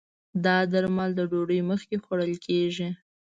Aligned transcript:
دا 0.45 0.57
درمل 0.73 1.09
د 1.15 1.21
ډوډی 1.31 1.59
مخکې 1.69 1.95
خوړل 2.03 2.33
کېږي 2.45 2.89